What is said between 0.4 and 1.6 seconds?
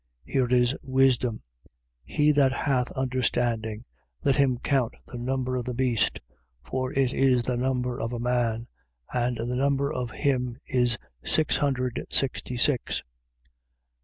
is wisdom.